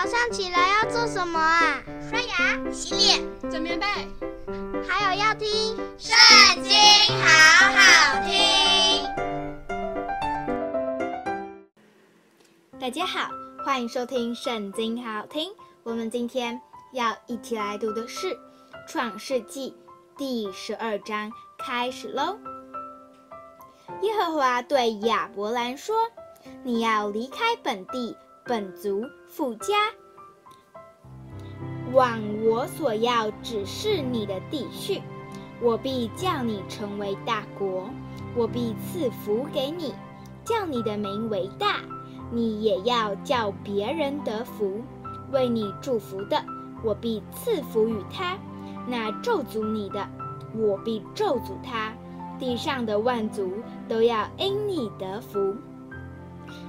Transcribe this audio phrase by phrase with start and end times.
[0.00, 1.82] 早上起来要做什么啊？
[2.08, 3.84] 刷牙、洗脸、整棉被，
[4.88, 6.16] 还有要听《圣
[6.62, 6.72] 经》，
[7.20, 7.26] 好
[7.74, 9.04] 好听。
[12.78, 13.28] 大家好，
[13.64, 15.50] 欢迎收听《圣经》，好好听。
[15.82, 16.60] 我们今天
[16.92, 18.28] 要一起来读的是
[18.86, 19.74] 《创世纪》
[20.16, 22.38] 第十二章，开始喽。
[24.02, 25.96] 耶和华对亚伯兰说
[26.62, 28.16] ：“你要离开本地。”
[28.48, 29.74] 本族父家，
[31.92, 35.02] 往我所要指示你的地去，
[35.60, 37.90] 我必叫你成为大国，
[38.34, 39.92] 我必赐福给你，
[40.46, 41.80] 叫你的名为大，
[42.32, 44.80] 你也要叫别人得福。
[45.30, 46.42] 为你祝福的，
[46.82, 48.38] 我必赐福与他；
[48.86, 50.08] 那咒诅你的，
[50.56, 51.92] 我必咒诅他。
[52.38, 53.52] 地上的万族
[53.86, 55.54] 都要因你得福。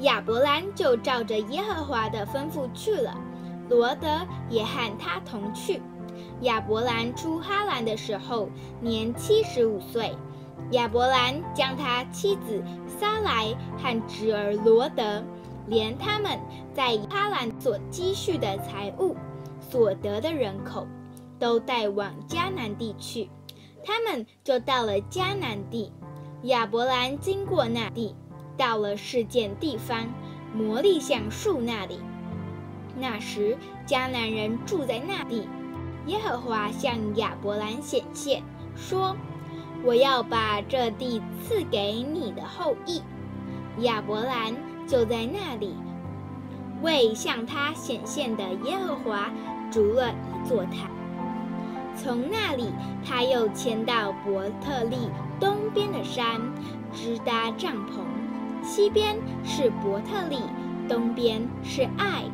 [0.00, 3.14] 亚伯兰就照着耶和华的吩咐去了，
[3.68, 4.08] 罗德
[4.48, 5.80] 也和他同去。
[6.42, 8.48] 亚伯兰出哈兰的时候
[8.80, 10.14] 年七十五岁。
[10.72, 15.22] 亚伯兰将他妻子撒莱和侄儿罗德，
[15.66, 16.38] 连他们
[16.74, 19.16] 在哈兰所积蓄的财物、
[19.60, 20.86] 所得的人口，
[21.38, 23.30] 都带往迦南地去。
[23.82, 25.92] 他们就到了迦南地。
[26.44, 28.14] 亚伯兰经过那地。
[28.60, 30.06] 到了事件地方，
[30.52, 31.98] 摩利橡树那里。
[32.98, 35.48] 那时迦南人住在那里。
[36.06, 38.42] 耶和华向亚伯兰显现，
[38.76, 39.16] 说
[39.82, 43.02] ：“我要把这地赐给你的后裔。”
[43.80, 44.54] 亚伯兰
[44.86, 45.74] 就在那里，
[46.82, 49.30] 为向他显现的耶和华
[49.70, 50.90] 筑了一座坛。
[51.96, 52.66] 从那里，
[53.06, 54.96] 他又迁到伯特利
[55.38, 56.40] 东边的山，
[56.92, 58.04] 支搭帐篷。
[58.62, 60.38] 西边是伯特利，
[60.88, 62.24] 东边是爱。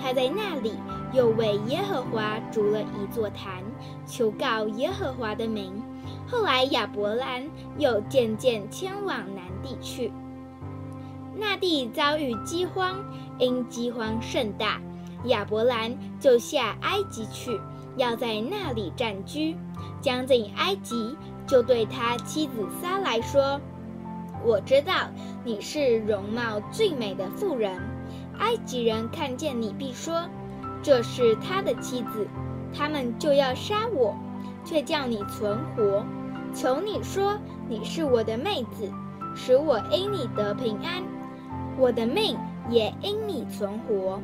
[0.00, 0.74] 他在那里
[1.12, 3.62] 又为耶和华筑了一座坛，
[4.06, 5.82] 求告耶和华的名。
[6.28, 10.12] 后来亚伯兰又渐渐迁往南地去。
[11.36, 12.96] 那地遭遇饥荒，
[13.38, 14.80] 因饥荒甚大，
[15.24, 17.60] 亚伯兰就下埃及去，
[17.96, 19.56] 要在那里暂居。
[20.00, 21.16] 将近埃及，
[21.46, 23.60] 就对他妻子撒来说。
[24.44, 24.92] 我知道
[25.44, 27.80] 你是容貌最美的妇人，
[28.38, 30.28] 埃及人看见你必说，
[30.82, 32.28] 这是他的妻子，
[32.72, 34.14] 他们就要杀我，
[34.64, 36.04] 却叫你存活。
[36.54, 37.38] 求你说
[37.68, 38.88] 你是我的妹子，
[39.34, 41.02] 使我因你得平安，
[41.76, 42.38] 我的命
[42.70, 44.20] 也因你存活。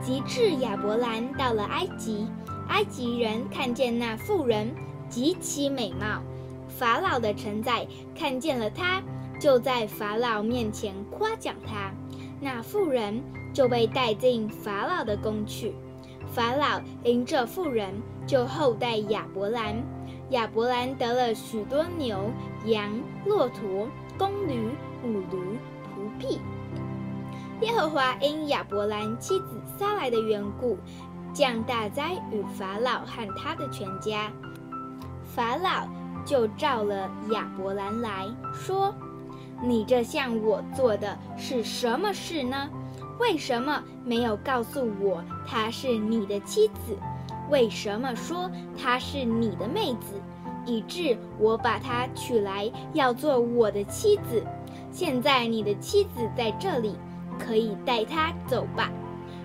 [0.00, 2.26] 及至亚伯兰到了埃及，
[2.68, 4.72] 埃及人看见那妇人
[5.08, 6.22] 极其美貌，
[6.68, 9.02] 法老的臣宰看见了她。
[9.38, 11.92] 就在法老面前夸奖他，
[12.40, 13.22] 那妇人
[13.54, 15.74] 就被带进法老的宫去。
[16.32, 17.94] 法老因这妇人
[18.26, 19.76] 就厚待亚伯兰。
[20.30, 22.30] 亚伯兰得了许多牛、
[22.66, 23.88] 羊、骆驼、
[24.18, 24.70] 公驴、
[25.02, 26.38] 母驴、仆婢。
[27.62, 30.76] 耶和华因亚伯兰妻子撒来的缘故，
[31.32, 34.30] 降大灾与法老和他的全家。
[35.22, 35.88] 法老
[36.26, 38.94] 就召了亚伯兰来说。
[39.62, 42.68] 你这向我做的是什么事呢？
[43.18, 46.96] 为什么没有告诉我她是你的妻子？
[47.50, 50.20] 为什么说她是你的妹子，
[50.64, 54.44] 以致我把她娶来要做我的妻子？
[54.92, 56.94] 现在你的妻子在这里，
[57.38, 58.90] 可以带她走吧。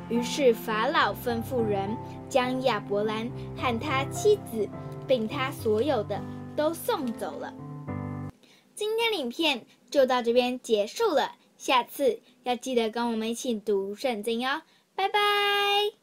[0.09, 1.97] 于是法老吩咐人
[2.29, 4.67] 将亚伯兰和他妻子，
[5.07, 6.21] 并他所有的
[6.55, 7.51] 都送走了。
[8.75, 14.63] 今天的影片就到这边结束了，下次要记得跟我们一起读圣经哦，
[14.95, 16.02] 拜拜。